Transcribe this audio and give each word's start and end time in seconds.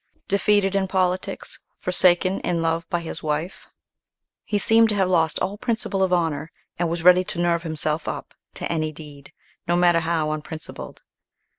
Defeated 0.27 0.73
in 0.73 0.87
politics, 0.87 1.59
forsaken 1.77 2.39
in 2.39 2.59
love 2.59 2.89
by 2.89 3.01
his 3.01 3.21
wife, 3.21 3.67
he 4.43 4.57
seemed 4.57 4.89
to 4.89 4.95
have 4.95 5.07
lost 5.07 5.37
all 5.37 5.59
principle 5.59 6.01
of 6.01 6.11
honour, 6.11 6.51
and 6.79 6.89
was 6.89 7.03
ready 7.03 7.23
to 7.25 7.39
nerve 7.39 7.61
himself 7.61 8.07
up 8.07 8.33
to 8.55 8.65
any 8.71 8.91
deed, 8.91 9.31
no 9.67 9.75
matter 9.75 9.99
how 9.99 10.31
unprincipled. 10.31 11.03